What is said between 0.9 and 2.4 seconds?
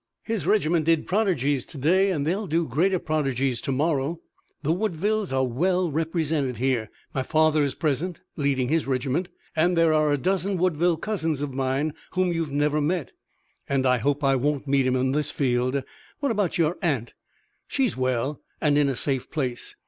prodigies to day and